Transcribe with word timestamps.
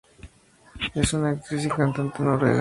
Es 0.95 1.13
una 1.13 1.29
actriz 1.29 1.63
y 1.63 1.69
cantante 1.69 2.23
noruega. 2.23 2.59